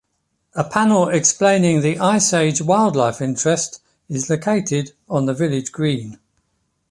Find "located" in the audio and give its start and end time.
4.31-4.93